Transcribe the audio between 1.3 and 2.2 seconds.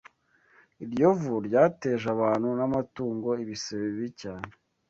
ryateje